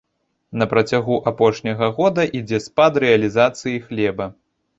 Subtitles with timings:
[0.61, 4.31] На працягу апошняга года ідзе спад рэалізацыі хлеба.